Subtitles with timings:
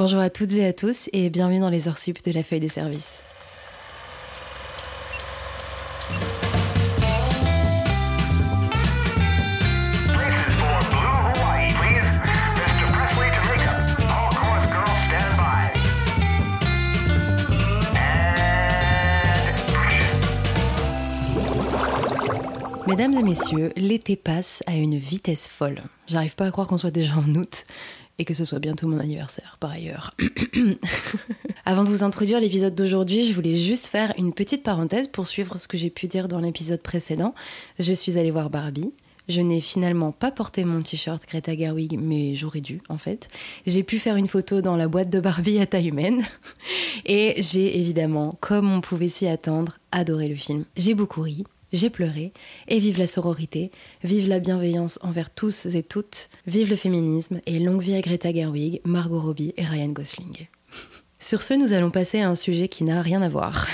[0.00, 2.58] Bonjour à toutes et à tous et bienvenue dans les heures sup de la feuille
[2.58, 3.22] des services.
[22.86, 25.82] Mesdames et messieurs, l'été passe à une vitesse folle.
[26.06, 27.64] J'arrive pas à croire qu'on soit déjà en août
[28.18, 30.14] et que ce soit bientôt mon anniversaire par ailleurs.
[31.64, 35.58] Avant de vous introduire l'épisode d'aujourd'hui, je voulais juste faire une petite parenthèse pour suivre
[35.58, 37.34] ce que j'ai pu dire dans l'épisode précédent.
[37.78, 38.92] Je suis allée voir Barbie.
[39.28, 43.28] Je n'ai finalement pas porté mon t-shirt Greta Gerwig, mais j'aurais dû en fait.
[43.64, 46.24] J'ai pu faire une photo dans la boîte de Barbie à taille humaine.
[47.06, 50.64] Et j'ai évidemment, comme on pouvait s'y attendre, adoré le film.
[50.76, 52.32] J'ai beaucoup ri, j'ai pleuré,
[52.68, 53.70] et vive la sororité,
[54.02, 58.32] vive la bienveillance envers tous et toutes, vive le féminisme, et longue vie à Greta
[58.32, 60.48] Gerwig, Margot Robbie et Ryan Gosling.
[61.18, 63.66] Sur ce, nous allons passer à un sujet qui n'a rien à voir.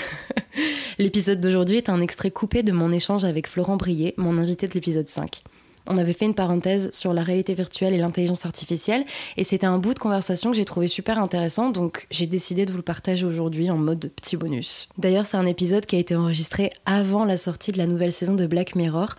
[0.98, 4.74] L'épisode d'aujourd'hui est un extrait coupé de mon échange avec Florent Brier, mon invité de
[4.74, 5.42] l'épisode 5
[5.88, 9.04] on avait fait une parenthèse sur la réalité virtuelle et l'intelligence artificielle,
[9.36, 12.70] et c'était un bout de conversation que j'ai trouvé super intéressant, donc j'ai décidé de
[12.70, 14.88] vous le partager aujourd'hui en mode petit bonus.
[14.98, 18.34] D'ailleurs, c'est un épisode qui a été enregistré avant la sortie de la nouvelle saison
[18.34, 19.14] de Black Mirror,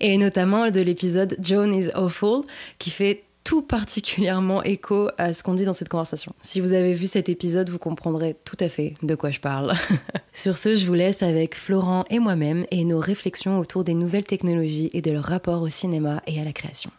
[0.00, 2.42] et notamment de l'épisode Joan is Awful,
[2.78, 6.34] qui fait tout particulièrement écho à ce qu'on dit dans cette conversation.
[6.42, 9.72] Si vous avez vu cet épisode, vous comprendrez tout à fait de quoi je parle.
[10.34, 14.26] Sur ce, je vous laisse avec Florent et moi-même et nos réflexions autour des nouvelles
[14.26, 16.90] technologies et de leur rapport au cinéma et à la création.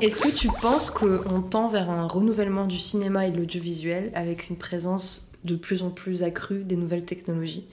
[0.00, 4.50] Est-ce que tu penses qu'on tend vers un renouvellement du cinéma et de l'audiovisuel avec
[4.50, 7.68] une présence de plus en plus accrue des nouvelles technologies?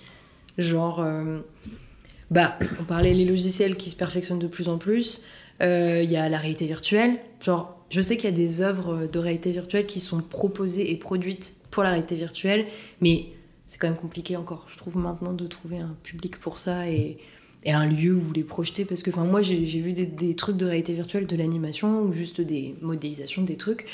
[0.60, 1.40] Genre, euh,
[2.32, 5.22] bah, on parlait les logiciels qui se perfectionnent de plus en plus,
[5.62, 7.18] euh, il y a la réalité virtuelle.
[7.44, 10.96] Genre, je sais qu'il y a des œuvres de réalité virtuelle qui sont proposées et
[10.96, 12.66] produites pour la réalité virtuelle,
[13.02, 13.28] mais
[13.68, 17.18] c'est quand même compliqué encore, je trouve, maintenant de trouver un public pour ça et,
[17.68, 18.86] un lieu où les projeter.
[18.86, 22.76] Parce que moi, j'ai vu des, trucs de réalité virtuelle, de l'animation ou juste des
[22.82, 23.88] modélisations, des trucs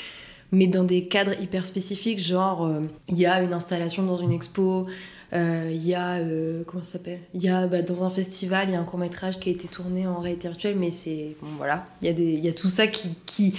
[0.52, 4.32] mais dans des cadres hyper spécifiques, genre euh, il y a une installation dans une
[4.32, 4.86] expo,
[5.32, 7.20] il y a euh, comment s'appelle?
[7.34, 9.52] Il y a bah, dans un festival il y a un court métrage qui a
[9.52, 11.86] été tourné en réalité virtuelle mais c'est bon voilà.
[12.02, 13.54] Il y y a tout ça qui, qui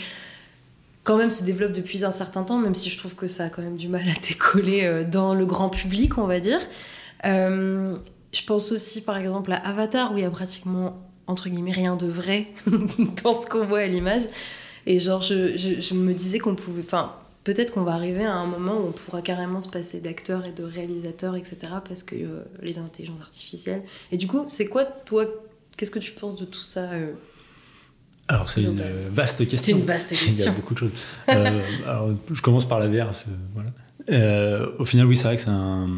[1.04, 3.50] quand même se développe depuis un certain temps même si je trouve que ça a
[3.50, 6.60] quand même du mal à décoller euh, dans le grand public on va dire.
[7.24, 11.96] Je pense aussi par exemple à Avatar où il y a pratiquement entre guillemets rien
[11.96, 12.48] de vrai
[13.24, 14.24] dans ce qu'on voit à l'image.
[14.86, 17.14] Et genre je, je, je me disais qu'on pouvait enfin
[17.44, 20.52] peut-être qu'on va arriver à un moment où on pourra carrément se passer d'acteurs et
[20.52, 21.58] de réalisateurs, etc.
[21.88, 23.84] Parce que euh, les intelligences artificielles.
[24.12, 25.26] Et du coup, c'est quoi, toi,
[25.78, 27.14] qu'est-ce que tu penses de tout ça euh,
[28.30, 28.82] alors c'est une
[29.12, 29.58] vaste question.
[29.62, 30.30] C'est une vaste question.
[30.38, 30.92] Il y a beaucoup de choses.
[31.28, 33.12] Euh, alors, je commence par la VR.
[33.54, 34.70] Voilà.
[34.80, 35.90] au final, oui, c'est vrai que c'est un,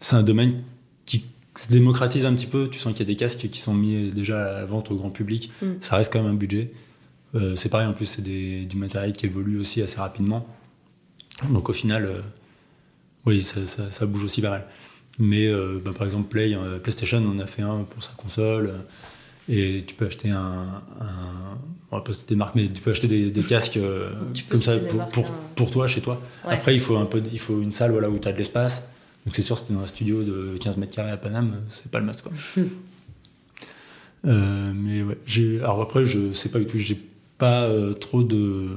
[0.00, 0.64] c'est un domaine
[1.06, 1.24] qui
[1.56, 2.68] se démocratise un petit peu.
[2.68, 4.96] Tu sens qu'il y a des casques qui sont mis déjà à la vente au
[4.96, 5.52] grand public.
[5.62, 5.66] Mm.
[5.78, 6.72] Ça reste quand même un budget.
[7.34, 10.46] Euh, c'est pareil, en plus, c'est du matériel qui évolue aussi assez rapidement.
[11.50, 12.20] Donc au final, euh,
[13.26, 14.66] oui, ça, bouge aussi pas mal.
[15.18, 18.72] Mais euh, bah, par exemple, Play, PlayStation, on a fait un pour sa console.
[19.48, 20.82] Et tu peux acheter un.
[21.90, 23.78] on va pas des marques, mais tu peux acheter des, casques
[24.48, 24.78] comme ça
[25.12, 26.22] pour, pour, toi, chez toi.
[26.44, 28.88] Après, il faut, un peu, il faut une salle voilà, où tu as de l'espace.
[29.26, 31.90] Donc c'est sûr, si tu dans un studio de 15 mètres carrés à Paname, c'est
[31.90, 32.22] pas le must.
[32.22, 32.32] Quoi.
[34.24, 35.18] mais ouais,
[35.58, 36.98] alors après, je sais pas du tout, j'ai
[37.38, 38.68] pas euh, trop de.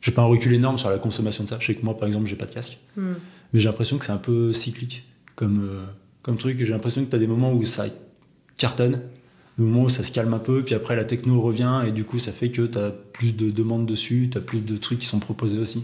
[0.00, 1.58] J'ai pas un recul énorme sur la consommation de ça.
[1.60, 2.78] Je sais que moi, par exemple, j'ai pas de casque.
[2.96, 3.14] Hmm.
[3.52, 5.84] Mais j'ai l'impression que c'est un peu cyclique comme, euh,
[6.22, 6.58] comme truc.
[6.58, 7.86] J'ai l'impression que tu as des moments où ça
[8.56, 9.00] cartonne,
[9.58, 12.04] des moments où ça se calme un peu, puis après la techno revient, et du
[12.04, 15.00] coup, ça fait que tu as plus de demandes dessus, tu as plus de trucs
[15.00, 15.82] qui sont proposés aussi.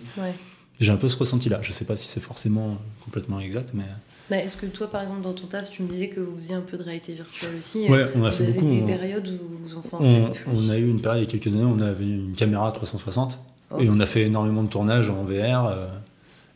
[0.79, 1.61] J'ai un peu ce ressenti-là.
[1.63, 3.85] Je sais pas si c'est forcément complètement exact, mais.
[4.31, 6.57] Bah, est-ce que toi, par exemple, dans ton taf, tu me disais que vous faisiez
[6.57, 8.69] un peu de réalité virtuelle aussi Ouais, on a vous fait avez beaucoup.
[8.69, 11.39] des périodes où vous en faites on, on, a eu une période il y a
[11.39, 13.39] quelques années, on avait une caméra 360
[13.79, 15.89] et on a fait énormément de tournages en VR euh,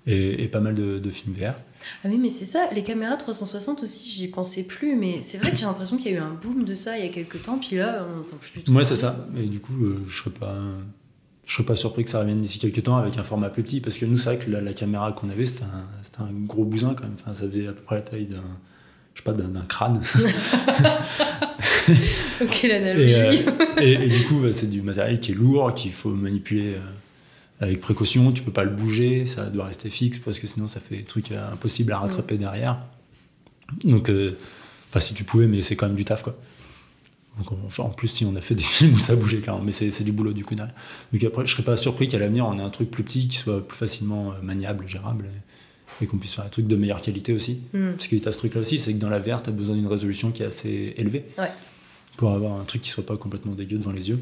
[0.06, 1.55] et, pas mal de, films VR.
[2.05, 5.50] Ah oui, mais c'est ça, les caméras 360 aussi, j'y pensais plus, mais c'est vrai
[5.50, 7.43] que j'ai l'impression qu'il y a eu un boom de ça il y a quelques
[7.43, 8.72] temps, puis là, on n'entend plus du tout.
[8.72, 9.26] Ouais, c'est ça.
[9.37, 10.56] Et du coup, euh, je serais pas
[11.50, 13.81] je serais pas surpris que ça revienne d'ici quelques temps avec un format plus petit
[13.81, 16.94] parce que nous c'est vrai que la, caméra qu'on avait c'était un, un, gros bousin
[16.94, 17.17] quand même.
[17.20, 18.44] Enfin, ça faisait à peu près la taille d'un
[19.14, 20.00] je sais pas d'un crâne.
[22.41, 23.43] Ok l'analogie
[23.81, 26.75] et, euh, et, du coup bah, c'est du matériel qui est lourd qu'il faut manipuler
[26.75, 26.79] euh,
[27.58, 28.31] avec précaution.
[28.31, 31.03] Tu peux pas le bouger ça doit rester fixe parce que sinon ça fait des
[31.03, 32.79] trucs euh, impossibles à rattraper derrière.
[33.82, 34.08] Donc
[34.88, 36.38] enfin si tu pouvais mais c'est quand même du taf quoi
[37.38, 39.73] Donc, enfin, en plus, si on a fait des films où ça bougeait clairement, mais
[39.73, 40.75] c'est du boulot du coup derrière.
[41.12, 43.37] Donc après, je serais pas surpris qu'à l'avenir, on ait un truc plus petit qui
[43.37, 45.27] soit plus facilement euh, maniable, gérable,
[46.00, 47.61] et, et qu'on puisse faire un truc de meilleure qualité aussi.
[47.73, 47.93] Mm.
[47.93, 49.75] Parce que tu as ce truc-là aussi, c'est que dans la VR, tu as besoin
[49.77, 51.50] d'une résolution qui est assez élevée Ouais.
[52.17, 54.19] pour avoir un truc qui soit pas complètement dégueu devant les yeux.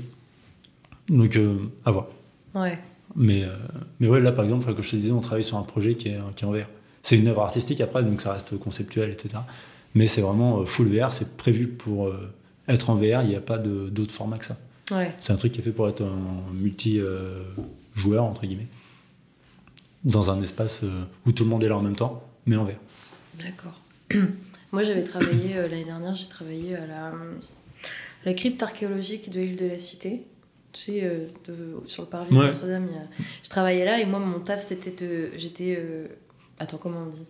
[1.08, 2.06] Donc, euh, à voir.
[2.54, 2.78] Ouais.
[3.16, 3.48] Mais, euh,
[4.00, 6.08] mais ouais, là, par exemple, comme je te disais, on travaille sur un projet qui
[6.08, 6.66] est, qui est en VR.
[7.02, 9.36] C'est une œuvre artistique après, donc ça reste conceptuel, etc.
[9.94, 12.30] Mais c'est vraiment euh, full VR, c'est prévu pour euh,
[12.68, 14.56] être en VR, il n'y a pas d'autre format que ça.
[14.90, 15.12] Ouais.
[15.20, 18.68] C'est un truc qui est fait pour être un multi-joueur, entre guillemets,
[20.04, 22.64] dans un espace euh, où tout le monde est là en même temps, mais en
[22.64, 22.72] VR.
[23.42, 23.80] D'accord.
[24.72, 27.12] Moi, j'avais travaillé euh, l'année dernière, j'ai travaillé à la,
[28.24, 30.22] la crypte archéologique de l'île de la Cité.
[30.72, 32.42] Tu sais, euh, de- sur le parvis Ouais.
[32.42, 32.84] de Notre-Dame.
[32.84, 35.30] a- Je travaillais là et moi, mon taf, c'était de.
[35.36, 35.76] J'étais.
[35.78, 36.06] euh,
[36.58, 37.24] Attends, comment on dit?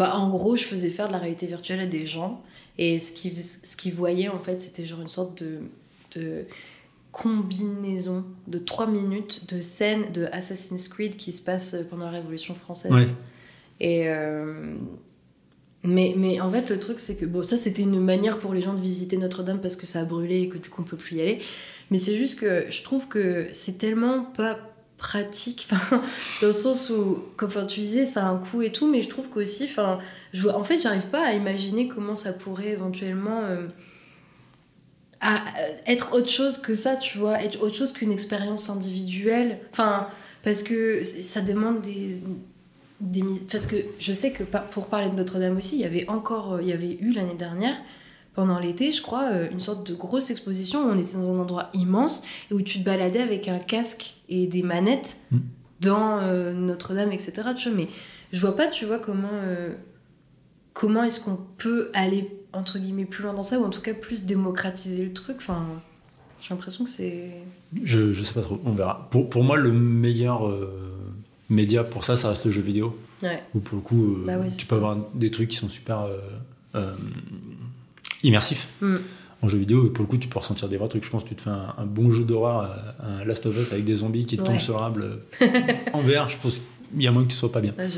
[0.00, 2.42] En gros, je faisais faire de la réalité virtuelle à des gens
[2.78, 5.60] et ce qu'ils ce voyaient, en fait, c'était genre une sorte de.
[6.16, 6.44] de
[7.12, 12.56] combinaison de 3 minutes de scènes de Assassin's Creed qui se passe pendant la Révolution
[12.56, 12.90] française.
[12.90, 13.06] Ouais.
[13.78, 14.74] Et euh,
[15.84, 18.62] mais, mais en fait, le truc, c'est que bon, ça, c'était une manière pour les
[18.62, 20.96] gens de visiter Notre-Dame parce que ça a brûlé et que du coup, on peut
[20.96, 21.40] plus y aller.
[21.90, 24.73] Mais c'est juste que je trouve que c'est tellement pas
[25.04, 25.68] pratique,
[26.40, 29.08] dans le sens où, comme tu disais, ça a un coût et tout, mais je
[29.10, 33.66] trouve qu'aussi, en fait, j'arrive pas à imaginer comment ça pourrait éventuellement euh,
[35.20, 35.42] à
[35.86, 39.58] être autre chose que ça, tu vois, être autre chose qu'une expérience individuelle.
[39.72, 40.08] Enfin,
[40.42, 42.22] parce que ça demande des,
[43.00, 46.54] des parce que je sais que pour parler de Notre-Dame aussi, il y avait encore,
[46.54, 47.76] euh, il y avait eu l'année dernière,
[48.34, 51.38] pendant l'été, je crois, euh, une sorte de grosse exposition où on était dans un
[51.38, 55.38] endroit immense et où tu te baladais avec un casque et des manettes Mm.
[55.80, 57.32] dans euh, Notre-Dame, etc.
[57.56, 57.88] Tu vois, mais
[58.32, 59.70] je vois pas, tu vois, comment, euh,
[60.72, 63.94] comment est-ce qu'on peut aller, entre guillemets, plus loin dans ça ou en tout cas
[63.94, 65.36] plus démocratiser le truc.
[65.38, 65.64] Enfin,
[66.40, 67.30] j'ai l'impression que c'est.
[67.82, 69.08] Je, je sais pas trop, on verra.
[69.10, 70.70] Pour, pour moi, le meilleur euh,
[71.50, 72.96] média pour ça, ça reste le jeu vidéo.
[73.22, 73.42] Ouais.
[73.54, 74.70] Où pour le coup, Bah ouais, tu ça.
[74.70, 76.00] peux avoir des trucs qui sont super
[76.74, 76.92] euh,
[78.24, 78.96] immersifs Mm.
[79.42, 79.86] en jeu vidéo.
[79.86, 81.04] Et pour le coup, tu peux ressentir des vrais trucs.
[81.04, 82.62] Je pense que tu te fais un, un bon jeu d'horreur,
[83.02, 84.48] euh, un Last of Us avec des zombies qui te Ouais.
[84.48, 85.46] tombent sur l'âble euh,
[85.92, 86.28] en VR.
[86.28, 86.60] Je pense
[86.92, 87.74] qu'il y a moins que tu sois pas bien.
[87.78, 87.88] Ouais.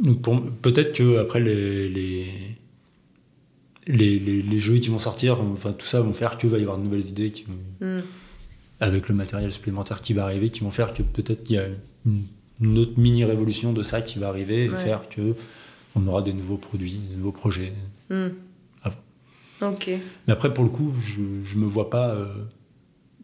[0.00, 0.22] Donc
[0.62, 2.26] peut-être que après les, les,
[3.86, 6.62] les, les- les jeux qui vont sortir, enfin tout ça vont faire que va y
[6.62, 8.00] avoir de nouvelles idées qui vont- Mm.
[8.80, 11.66] avec le matériel supplémentaire qui va arriver, qui vont faire que peut-être il y a
[12.06, 12.22] une,
[12.60, 14.76] une autre mini révolution de ça qui va arriver et Ouais.
[14.76, 15.34] faire que
[15.94, 17.72] on aura des nouveaux produits, des nouveaux projets.
[18.10, 18.28] Mm.
[19.62, 19.90] Ok.
[20.26, 22.26] Mais après pour le coup, je, je me vois pas euh,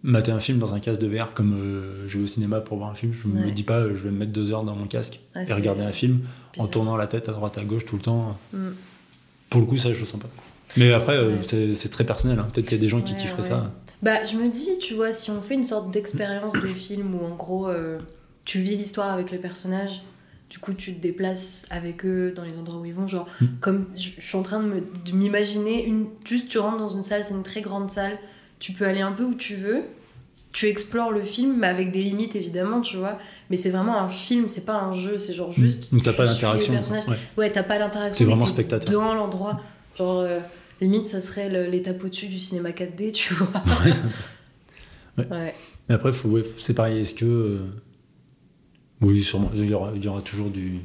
[0.03, 2.79] mater un film dans un casque de VR comme euh, je vais au cinéma pour
[2.79, 3.13] voir un film.
[3.13, 3.51] Je me Ouais.
[3.53, 5.83] dis pas euh, je vais me mettre deux heures dans mon casque Ah, et regarder
[5.83, 6.21] un film
[6.59, 8.37] en tournant la tête à droite à gauche tout le temps.
[8.53, 8.69] Mm.
[9.51, 10.29] Pour le coup, ça, je le sens pas.
[10.77, 11.39] Mais après, Ouais.
[11.75, 12.39] c'est- très personnel.
[12.39, 12.49] hein.
[12.53, 13.73] Peut-être qu'il y a des gens qui Ouais, kifferaient ça.
[14.03, 17.25] Bah, je me dis, tu vois, si on fait une sorte d'expérience de film où
[17.25, 17.99] en gros euh,
[18.45, 20.03] tu vis l'histoire avec les personnages,
[20.51, 23.47] du coup tu te déplaces avec eux dans les endroits où ils vont, genre Mm.
[23.61, 27.23] comme je je suis en train de m'imaginer, une, juste tu rentres dans une salle,
[27.25, 28.19] c'est une très grande salle,
[28.59, 29.83] tu peux aller un peu où tu veux,
[30.53, 33.19] tu explores le film, mais avec des limites évidemment, tu vois,
[33.51, 35.93] mais c'est vraiment un film, c'est pas un jeu, c'est genre juste.
[35.93, 37.07] Donc t'as pas personnages.
[37.09, 37.17] Ouais.
[37.37, 38.15] Ouais, t'as pas l'interaction.
[38.19, 39.01] C'est vraiment spectateur.
[39.01, 39.61] Dans l'endroit.
[39.99, 40.39] Genre, euh,
[40.81, 43.49] limite, ça serait l'étape au-dessus du cinéma 4D, tu vois.
[43.85, 45.25] Ouais.
[45.31, 45.55] Ouais.
[45.89, 47.01] Mais après, faut, ouais, c'est pareil.
[47.01, 47.25] Est-ce que.
[47.25, 47.59] euh,
[49.01, 49.51] Oui, sûrement.
[49.55, 50.79] Il y aura, il y aura toujours du,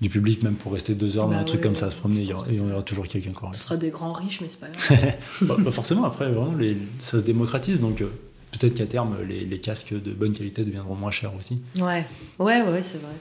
[0.00, 1.96] du public, même pour rester deux heures dans Bah un truc comme ça à se
[1.96, 2.20] promener.
[2.22, 3.52] Il y, aura, que il y ça- aura toujours quelqu'un qui aura.
[3.52, 5.14] Ce sera des grands riches, mais c'est pas grave.
[5.42, 7.80] Bah, bah, forcément, après, vraiment, les, ça se démocratise.
[7.80, 8.10] Donc euh,
[8.52, 11.60] peut-être qu'à terme, les, les casques de bonne qualité deviendront moins chers aussi.
[11.80, 12.06] ouais.
[12.38, 13.12] Ouais, ouais, c'est vrai.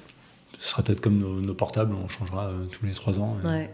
[0.59, 3.37] Ce sera peut-être comme nos, nos portables, on changera euh, tous les trois ans.
[3.43, 3.69] et- Ouais.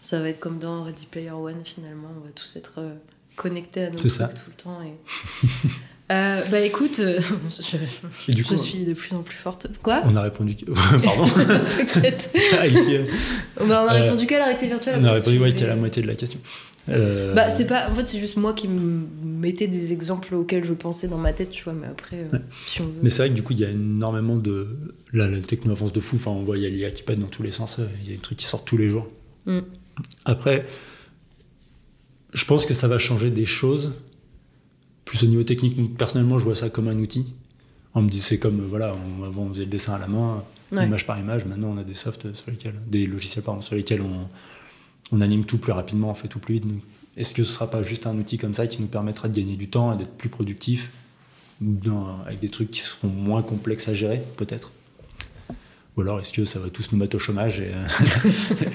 [0.00, 2.08] Ça va être comme dans Ready Player One, finalement.
[2.16, 2.94] On va tous être euh,
[3.36, 4.28] connectés à nos trucs ça.
[4.28, 4.78] tout le temps.
[4.82, 4.92] Et...
[6.12, 7.18] Euh, bah écoute, euh,
[7.50, 7.76] je,
[8.30, 9.68] Et du je coup, suis de plus en plus forte.
[9.82, 10.54] Quoi on a répondu.
[11.02, 11.24] Pardon.
[11.94, 12.30] T'inquiète.
[12.60, 13.00] Alicia.
[13.58, 14.96] Bah, on a Euh, répondu qu'à la réalité virtuelle.
[15.00, 16.38] On a répondu ouais, qu'à la moitié de la question.
[16.90, 17.88] Euh, Bah, c'est pas.
[17.90, 21.32] En fait, c'est juste moi qui me mettais des exemples auxquels je pensais dans ma
[21.32, 21.72] tête, tu vois.
[21.72, 22.42] Mais après, euh, Ouais.
[22.66, 22.92] si on veut.
[23.02, 24.76] Mais c'est vrai que du coup, il y a énormément de.
[25.14, 26.16] Là, la techno avance de fou.
[26.16, 27.78] Enfin, on voit, il y a l'IA qui pète dans tous les sens.
[27.78, 29.08] euh, Il y a des trucs qui sortent tous les jours.
[29.46, 29.60] Mm.
[30.26, 30.66] Après,
[32.34, 33.92] je pense que ça va changer des choses.
[35.04, 37.26] Plus au niveau technique, personnellement, je vois ça comme un outil.
[37.94, 40.08] On me dit, c'est comme, euh, voilà, on, avant on faisait le dessin à la
[40.08, 40.42] main,
[40.72, 40.86] Ouais.
[40.86, 41.44] image par image.
[41.44, 44.26] Maintenant, on a des softs sur lesquels, des logiciels pardon, sur lesquels on,
[45.12, 46.64] on anime tout plus rapidement, on fait tout plus vite.
[47.16, 49.54] Est-ce que ce sera pas juste un outil comme ça qui nous permettra de gagner
[49.56, 50.90] du temps et d'être plus productif
[51.60, 54.72] dans- avec des trucs qui seront moins complexes à gérer, peut-être?
[55.96, 57.86] Ou alors est-ce que ça va tous nous mettre au chômage et, euh,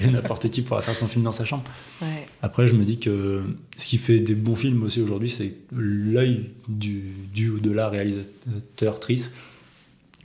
[0.00, 1.64] et n'importe qui pourra faire son film dans sa chambre
[2.00, 2.26] Ouais.
[2.42, 3.42] Après, je me dis que
[3.76, 7.88] ce qui fait des bons films aussi aujourd'hui, c'est l'œil du, du ou de la
[7.90, 9.34] réalisateur-trice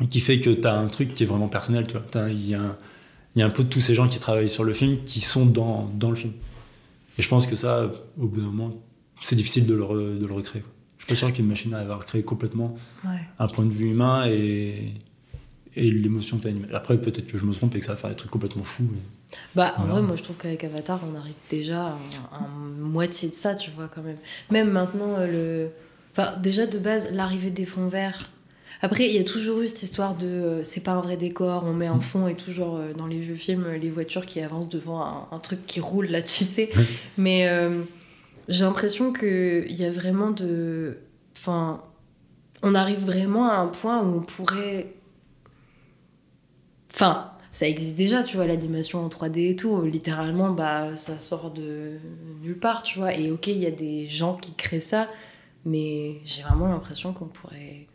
[0.09, 1.85] qui fait que tu as un truc qui est vraiment personnel.
[2.29, 2.77] Il y, a un,
[3.35, 5.45] y a un peu de tous ces gens qui travaillent sur le film qui sont
[5.45, 6.33] dans, dans le film.
[7.17, 8.73] Et je pense que ça, au bout d'un moment,
[9.21, 10.63] c'est difficile de le, de le recréer.
[10.97, 12.75] Je suis pas sûr qu'une machine arrive à recréer complètement
[13.39, 14.93] un point de vue humain et,
[15.75, 18.09] et l'émotion que as Après, peut-être que je me trompe et que ça va faire
[18.09, 18.89] des trucs complètement fous.
[19.55, 21.97] Bah, en vrai, moi je trouve qu'avec Avatar, on arrive déjà
[22.31, 22.47] à,
[22.79, 24.17] moitié de ça, tu vois, quand même.
[24.51, 25.69] Même maintenant, euh, le.
[26.17, 28.29] Enfin, déjà de base, l'arrivée des fonds verts.
[28.81, 31.63] Après, il y a toujours eu cette histoire de euh, c'est pas un vrai décor,
[31.65, 32.01] on met un mm.
[32.01, 35.65] fond et toujours euh, dans les vieux films, les voitures qui avancent devant un, truc
[35.65, 36.69] qui roule là, tu sais.
[37.17, 37.49] Mais
[38.47, 40.97] j'ai l'impression qu'il y a vraiment de.
[41.37, 41.81] Enfin,
[42.63, 44.94] on arrive vraiment à un point où on pourrait.
[46.95, 49.81] Enfin, ça existe déjà, tu vois, l'animation en 3D et tout.
[49.83, 51.91] Littéralement, bah, ça sort de
[52.41, 53.13] nulle part, tu vois.
[53.13, 55.09] Et ok, il y a des gens qui créent ça,
[55.65, 57.87] mais j'ai vraiment l'impression qu'on pourrait.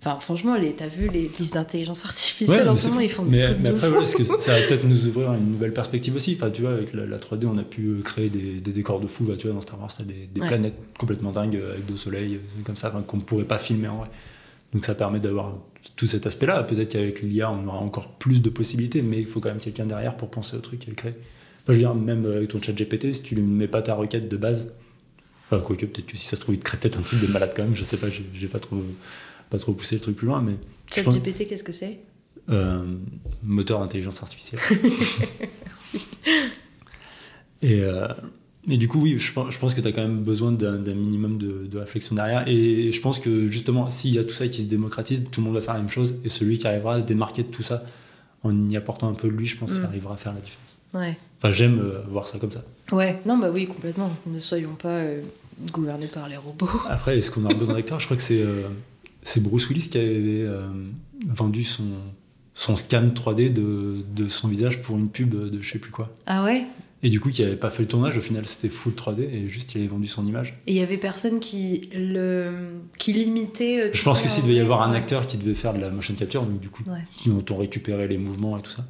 [0.00, 3.38] Enfin, franchement, les, t'as vu les, les, intelligences artificielles en ce moment, ils font des
[3.38, 6.36] trucs mais après, que ça va peut-être nous ouvrir une nouvelle perspective aussi.
[6.38, 9.06] Enfin, tu vois, avec la, 3D, on a pu euh, créer des, des décors de
[9.06, 9.24] fou.
[9.24, 12.38] Bah, tu vois, dans Star Wars, t'as des, des planètes complètement dingues avec deux soleils,
[12.64, 14.08] comme ça, qu'on ne pourrait pas filmer en vrai.
[14.72, 15.56] Donc ça permet d'avoir
[15.96, 16.62] tout cet aspect-là.
[16.64, 19.86] Peut-être qu'avec l'IA, on aura encore plus de possibilités, mais il faut quand même quelqu'un
[19.86, 21.14] derrière pour penser au truc et le créer.
[21.68, 24.28] je veux dire, même avec ton chat GPT, si tu ne mets pas ta requête
[24.28, 24.72] de base,
[25.50, 27.32] enfin, quoique peut-être que si ça se trouve, il te crée peut-être un type de
[27.32, 28.82] malade quand même, je sais pas, j'ai pas trop,
[29.50, 30.42] pas trop poussé le truc plus loin.
[30.42, 30.56] mais
[30.90, 31.98] Chat GPT, qu'est-ce que c'est?
[32.48, 32.80] Euh,
[33.42, 34.60] Moteur d'intelligence artificielle.
[35.64, 36.00] Merci.
[37.62, 38.08] Et, euh,
[38.68, 41.78] et du coup, oui, je pense, que tu as quand même besoin d'un minimum de,
[41.78, 42.46] réflexion derrière.
[42.48, 45.46] Et je pense que justement, s'il y a tout ça qui se démocratise, tout le
[45.46, 46.16] monde va faire la même chose.
[46.24, 47.84] Et celui qui arrivera à se démarquer de tout ça
[48.42, 49.86] en y apportant un peu de lui, je pense qu'il mm.
[49.86, 50.64] arrivera à faire la différence.
[50.94, 51.16] Ouais.
[51.38, 52.64] Enfin, j'aime euh, voir ça comme ça.
[52.90, 54.10] Ouais, non, bah oui, complètement.
[54.26, 55.22] Ne soyons pas euh,
[55.72, 56.68] gouvernés par les robots.
[56.88, 58.68] Après, est-ce qu'on a besoin d'acteurs Je crois que c'est euh,
[59.22, 60.46] c'est Bruce Willis qui avait
[61.26, 61.84] vendu son,
[62.54, 66.14] son scan 3D de, de, son visage pour une pub de je sais plus quoi.
[66.26, 66.64] Ah ouais?
[67.06, 69.48] Et du coup, qui n'avait pas fait le tournage, au final, c'était full 3D et
[69.48, 70.58] juste il avait vendu son image.
[70.66, 72.80] Et il y avait personne qui, le...
[72.98, 73.80] qui limitait.
[73.80, 75.88] Euh, Je pense que s'il devait y avoir un acteur qui devait faire de la
[75.88, 76.82] motion capture, donc du coup,
[77.24, 78.84] ils ont récupéré les mouvements et tout ça.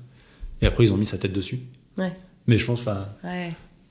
[0.63, 1.61] Et après, ils ont mis sa tête dessus.
[1.99, 2.11] Ouais.
[2.47, 3.07] Mais je pense, enfin.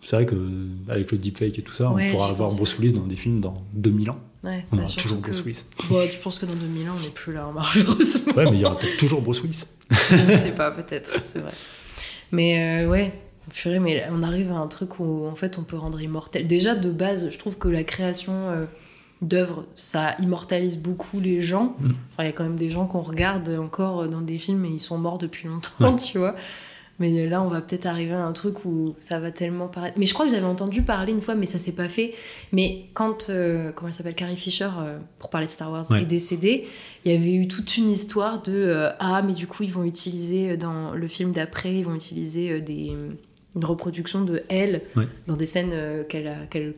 [0.01, 3.15] C'est vrai qu'avec le deepfake et tout ça, on pourra avoir Bruce Willis dans des
[3.15, 4.19] films dans 2000 ans.
[4.43, 5.65] Ouais, on aura toujours Bruce Willis.
[5.87, 8.33] Bon, tu penses que dans 2000 ans, on n'est plus là, malheureusement.
[8.33, 9.65] Ouais, mais il y aura peut-être toujours Bruce Willis.
[10.09, 11.51] Je ne sais pas, peut-être, c'est vrai.
[12.31, 13.13] Mais euh, ouais,
[13.79, 16.47] mais on arrive à un truc où en fait on peut rendre immortel.
[16.47, 18.65] Déjà de base, je trouve que la création euh,
[19.21, 21.75] d'œuvres, ça immortalise beaucoup les gens.
[21.79, 21.91] Mm.
[22.19, 24.79] Il y a quand même des gens qu'on regarde encore dans des films et ils
[24.79, 26.35] sont morts depuis longtemps, tu vois.
[26.99, 29.97] Mais là, on va peut-être arriver à un truc où ça va tellement paraître.
[29.99, 32.13] Mais je crois que j'avais entendu parler une fois, mais ça s'est pas fait.
[32.53, 36.05] Mais quand, euh, comment elle s'appelle, Carrie Fisher, euh, pour parler de Star Wars, est
[36.05, 36.65] décédée,
[37.03, 40.55] il y avait eu toute une histoire de Ah, mais du coup, ils vont utiliser
[40.55, 42.95] dans le film d'après, ils vont utiliser des
[43.55, 44.81] une reproduction de elle
[45.27, 46.73] dans des scènes euh, qu'elle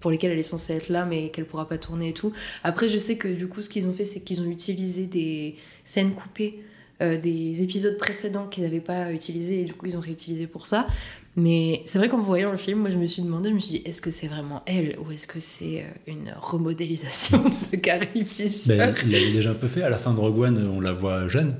[0.00, 2.32] pour lesquelles elle est censée être là mais qu'elle pourra pas tourner et tout.
[2.64, 5.56] Après je sais que du coup ce qu'ils ont fait c'est qu'ils ont utilisé des
[5.84, 6.60] scènes coupées
[7.02, 10.66] euh, des épisodes précédents qu'ils n'avaient pas utilisés et du coup ils ont réutilisé pour
[10.66, 10.86] ça.
[11.34, 13.78] Mais c'est vrai qu'en voyant le film, moi je me suis demandé, je me suis
[13.78, 18.24] dit, est-ce que c'est vraiment elle ou est-ce que c'est euh, une remodélisation de Carrie
[18.24, 18.76] Fisher?
[18.76, 20.92] Ben, Il l'avait déjà un peu fait, à la fin de Rogue One, on la
[20.92, 21.56] voit jeune.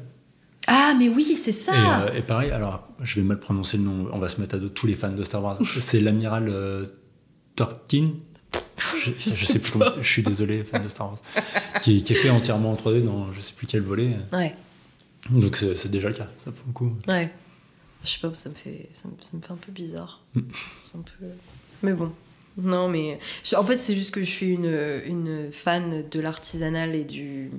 [0.66, 2.06] Ah, mais oui, c'est ça.
[2.14, 4.68] Et, pareil, alors je vais mal prononcer le nom, on va se mettre à dos
[4.68, 5.58] tous les fans de Star Wars.
[5.64, 6.86] c'est l'amiral euh.
[7.58, 11.18] Je, sais plus comment, je suis désolé, fan de Star Wars.
[11.80, 14.16] qui, est fait entièrement en 3D dans je sais plus quel volet.
[14.32, 14.54] Ouais.
[15.30, 16.92] Donc c'est déjà le cas, ça pour le coup.
[17.06, 17.30] Ouais.
[18.04, 20.20] Je sais pas, ça me fait, ça me, fait un peu bizarre.
[20.34, 20.40] Mm.
[20.80, 21.26] C'est un peu.
[21.82, 22.12] Mais bon.
[22.56, 23.18] Non, mais.
[23.56, 27.50] En fait, c'est juste que je suis une, une fan de l'artisanal et du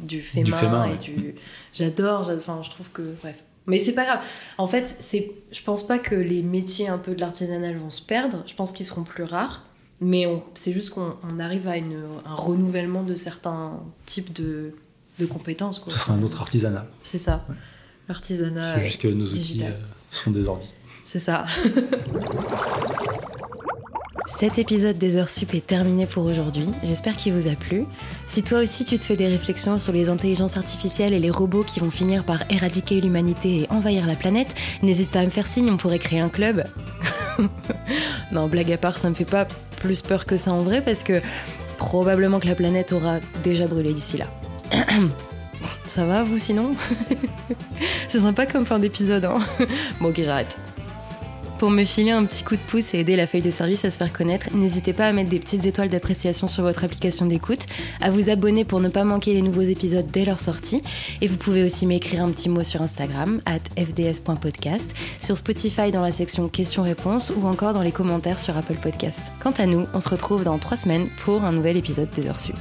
[0.00, 1.34] du fait main, et du
[1.72, 3.36] j'adore enfin je trouve que bref.
[3.66, 4.24] Mais c'est pas grave.
[4.56, 8.02] En fait c'est je pense pas que les métiers un peu de l'artisanal vont se
[8.02, 8.42] perdre.
[8.46, 9.64] Je pense qu'ils seront plus rares.
[10.00, 14.72] Mais c'est juste qu'on arrive à une, un renouvellement de certains types de,
[15.18, 15.92] de compétences quoi.
[15.92, 16.86] ce sera un autre artisanat.
[17.02, 17.44] C'est ça.
[18.08, 19.70] L'artisanat c'est juste que nos outils euh,
[20.10, 20.68] seront des ordi.
[21.04, 21.46] C'est ça
[24.38, 26.68] Cet épisode des heures sup est terminé pour aujourd'hui.
[26.84, 27.86] J'espère qu'il vous a plu.
[28.28, 31.64] Si toi aussi tu te fais des réflexions sur les intelligences artificielles et les robots
[31.64, 34.54] qui vont finir par éradiquer l'humanité et envahir la planète,
[34.84, 36.62] n'hésite pas à me faire signe, on pourrait créer un club.
[38.30, 39.48] non, blague à part, ça me fait pas
[39.80, 41.20] plus peur que ça en vrai parce que
[41.76, 44.26] probablement que la planète aura déjà brûlé d'ici là.
[45.88, 46.76] ça va vous sinon?
[48.06, 49.40] C'est sympa comme fin d'épisode, hein
[50.00, 50.56] Bon ok j'arrête.
[51.58, 53.90] Pour me filer un petit coup de pouce et aider la feuille de service à
[53.90, 57.66] se faire connaître, n'hésitez pas à mettre des petites étoiles d'appréciation sur votre application d'écoute,
[58.00, 60.84] à vous abonner pour ne pas manquer les nouveaux épisodes dès leur sortie,
[61.20, 66.02] et vous pouvez aussi m'écrire un petit mot sur Instagram, at fds.podcast, sur Spotify dans
[66.02, 69.32] la section questions-réponses ou encore dans les commentaires sur Apple Podcast.
[69.40, 72.38] Quant à nous, on se retrouve dans trois semaines pour un nouvel épisode des Heures
[72.38, 72.56] Sup.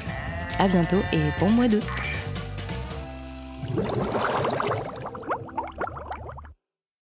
[0.58, 1.84] À bientôt et bon mois d'août